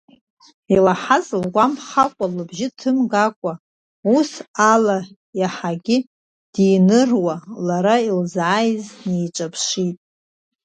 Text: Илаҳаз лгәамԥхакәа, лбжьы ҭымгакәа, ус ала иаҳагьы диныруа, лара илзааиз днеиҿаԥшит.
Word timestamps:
Илаҳаз 0.75 1.27
лгәамԥхакәа, 1.41 2.25
лбжьы 2.35 2.67
ҭымгакәа, 2.77 3.53
ус 4.15 4.31
ала 4.71 4.97
иаҳагьы 5.39 5.97
диныруа, 6.53 7.35
лара 7.65 7.95
илзааиз 8.09 8.85
днеиҿаԥшит. 8.99 9.97